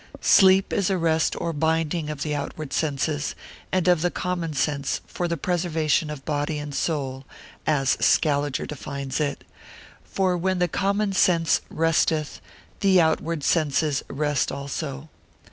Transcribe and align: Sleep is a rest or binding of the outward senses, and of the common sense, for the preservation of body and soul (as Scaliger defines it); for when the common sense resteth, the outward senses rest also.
Sleep 0.19 0.73
is 0.73 0.89
a 0.89 0.97
rest 0.97 1.35
or 1.39 1.53
binding 1.53 2.09
of 2.09 2.23
the 2.23 2.33
outward 2.33 2.73
senses, 2.73 3.35
and 3.71 3.87
of 3.87 4.01
the 4.01 4.09
common 4.09 4.55
sense, 4.55 4.99
for 5.05 5.27
the 5.27 5.37
preservation 5.37 6.09
of 6.09 6.25
body 6.25 6.57
and 6.57 6.73
soul 6.73 7.23
(as 7.67 7.97
Scaliger 7.99 8.65
defines 8.65 9.19
it); 9.19 9.43
for 10.03 10.35
when 10.35 10.57
the 10.57 10.67
common 10.67 11.13
sense 11.13 11.61
resteth, 11.69 12.41
the 12.79 12.99
outward 12.99 13.43
senses 13.43 14.01
rest 14.09 14.51
also. 14.51 15.09